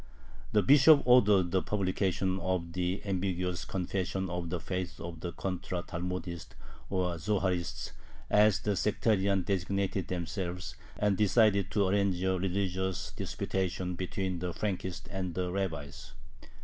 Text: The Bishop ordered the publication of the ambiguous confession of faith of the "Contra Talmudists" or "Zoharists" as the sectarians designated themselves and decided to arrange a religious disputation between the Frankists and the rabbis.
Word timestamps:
The 0.51 0.63
Bishop 0.63 1.03
ordered 1.05 1.51
the 1.51 1.61
publication 1.61 2.39
of 2.39 2.73
the 2.73 3.03
ambiguous 3.05 3.65
confession 3.65 4.31
of 4.31 4.51
faith 4.63 4.99
of 4.99 5.19
the 5.19 5.31
"Contra 5.31 5.83
Talmudists" 5.83 6.55
or 6.89 7.19
"Zoharists" 7.19 7.91
as 8.27 8.61
the 8.61 8.75
sectarians 8.75 9.45
designated 9.45 10.07
themselves 10.07 10.75
and 10.97 11.15
decided 11.15 11.69
to 11.69 11.85
arrange 11.87 12.19
a 12.23 12.31
religious 12.35 13.11
disputation 13.11 13.93
between 13.93 14.39
the 14.39 14.53
Frankists 14.53 15.05
and 15.11 15.35
the 15.35 15.51
rabbis. 15.51 16.13